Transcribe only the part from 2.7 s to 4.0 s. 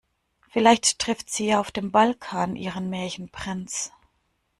Märchenprinz.